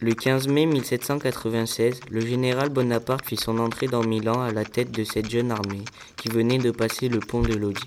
[0.00, 4.90] Le 15 mai 1796, le général Bonaparte fit son entrée dans Milan à la tête
[4.90, 5.84] de cette jeune armée
[6.16, 7.84] qui venait de passer le pont de Lodi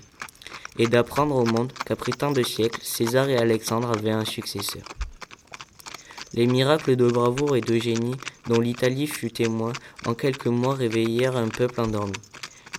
[0.78, 4.84] et d'apprendre au monde qu'après tant de siècles, César et Alexandre avaient un successeur.
[6.32, 8.16] Les miracles de bravoure et de génie
[8.48, 9.74] dont l'Italie fut témoin
[10.06, 12.16] en quelques mois réveillèrent un peuple endormi.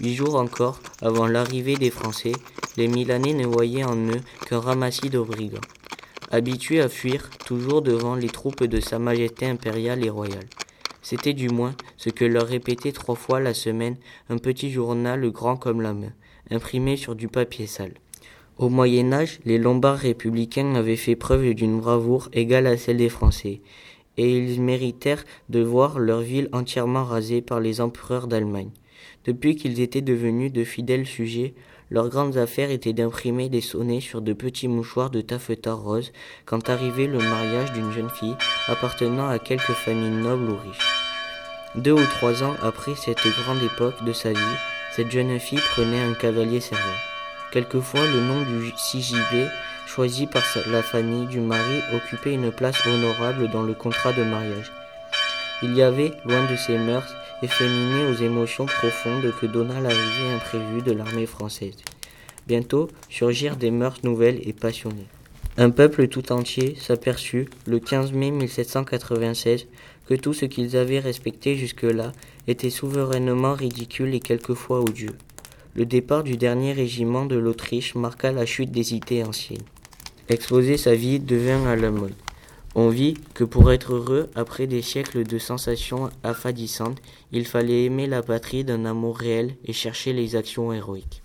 [0.01, 2.33] Huit jours encore avant l'arrivée des Français,
[2.77, 5.19] les Milanais ne voyaient en eux qu'un ramassis de
[6.29, 10.47] habitués à fuir toujours devant les troupes de Sa Majesté impériale et royale.
[11.01, 13.95] C'était du moins ce que leur répétait trois fois la semaine
[14.29, 16.13] un petit journal grand comme la main,
[16.51, 17.93] imprimé sur du papier sale.
[18.57, 23.09] Au Moyen Âge, les Lombards républicains avaient fait preuve d'une bravoure égale à celle des
[23.09, 23.61] Français,
[24.17, 28.71] et ils méritèrent de voir leur ville entièrement rasée par les empereurs d'Allemagne.
[29.25, 31.53] Depuis qu'ils étaient devenus de fidèles sujets,
[31.91, 36.11] leurs grandes affaires étaient d'imprimer des sonnets sur de petits mouchoirs de taffetas rose
[36.45, 38.35] quand arrivait le mariage d'une jeune fille
[38.67, 40.87] appartenant à quelque famille noble ou riche.
[41.75, 44.57] Deux ou trois ans après cette grande époque de sa vie,
[44.95, 46.83] cette jeune fille prenait un cavalier servant.
[47.51, 49.47] Quelquefois, le nom du sigilé
[49.87, 54.71] choisi par la famille du mari occupait une place honorable dans le contrat de mariage.
[55.63, 60.81] Il y avait, loin de ces mœurs, efféminé aux émotions profondes que donna l'arrivée imprévue
[60.81, 61.75] de l'armée française.
[62.47, 65.07] Bientôt surgirent des mœurs nouvelles et passionnées.
[65.57, 69.67] Un peuple tout entier s'aperçut, le 15 mai 1796,
[70.07, 72.11] que tout ce qu'ils avaient respecté jusque-là
[72.47, 75.17] était souverainement ridicule et quelquefois odieux.
[75.75, 79.61] Le départ du dernier régiment de l'Autriche marqua la chute des idées anciennes.
[80.29, 82.13] Exposer sa vie devint à la mode.
[82.75, 88.05] On vit que pour être heureux, après des siècles de sensations affadissantes, il fallait aimer
[88.05, 91.23] la patrie d'un amour réel et chercher les actions héroïques.